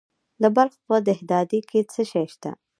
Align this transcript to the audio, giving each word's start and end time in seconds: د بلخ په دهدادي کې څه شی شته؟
د 0.41 0.43
بلخ 0.55 0.73
په 0.87 0.95
دهدادي 1.07 1.59
کې 1.69 1.79
څه 1.91 2.01
شی 2.11 2.25
شته؟ 2.33 2.51